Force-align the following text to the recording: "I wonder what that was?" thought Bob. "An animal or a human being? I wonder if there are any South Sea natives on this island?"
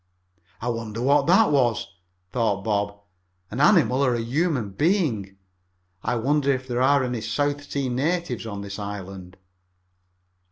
"I 0.61 0.69
wonder 0.69 0.99
what 0.99 1.27
that 1.27 1.51
was?" 1.51 1.93
thought 2.31 2.63
Bob. 2.63 2.99
"An 3.51 3.61
animal 3.61 4.03
or 4.03 4.15
a 4.15 4.19
human 4.19 4.71
being? 4.71 5.37
I 6.01 6.15
wonder 6.15 6.51
if 6.51 6.67
there 6.67 6.81
are 6.81 7.03
any 7.03 7.21
South 7.21 7.69
Sea 7.69 7.87
natives 7.87 8.47
on 8.47 8.61
this 8.61 8.79
island?" 8.79 9.37